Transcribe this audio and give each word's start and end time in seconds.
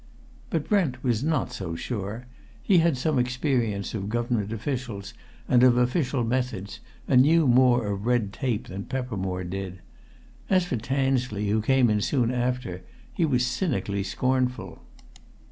But 0.49 0.67
Brent 0.67 1.03
was 1.03 1.23
not 1.23 1.53
so 1.53 1.75
sure. 1.75 2.25
He 2.63 2.79
had 2.79 2.97
some 2.97 3.19
experience 3.19 3.93
of 3.93 4.09
Government 4.09 4.51
officials, 4.51 5.13
and 5.47 5.61
of 5.61 5.77
official 5.77 6.23
methods, 6.23 6.79
and 7.07 7.21
knew 7.21 7.45
more 7.47 7.85
of 7.85 8.07
red 8.07 8.33
tape 8.33 8.67
than 8.69 8.85
Peppermore 8.85 9.43
did. 9.43 9.77
As 10.49 10.65
for 10.65 10.77
Tansley, 10.77 11.49
who 11.49 11.61
came 11.61 11.87
in 11.87 12.01
soon 12.01 12.31
after, 12.31 12.81
he 13.13 13.25
was 13.25 13.45
cynically 13.45 14.01
scornful. 14.01 14.81